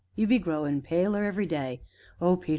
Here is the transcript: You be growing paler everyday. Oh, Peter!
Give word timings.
You 0.15 0.25
be 0.25 0.39
growing 0.39 0.81
paler 0.81 1.23
everyday. 1.25 1.83
Oh, 2.19 2.35
Peter! 2.35 2.49